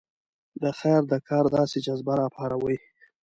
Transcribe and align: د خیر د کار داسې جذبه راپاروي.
د 0.61 0.63
خیر 0.79 1.01
د 1.11 1.13
کار 1.27 1.45
داسې 1.57 1.77
جذبه 1.85 2.13
راپاروي. 2.21 2.77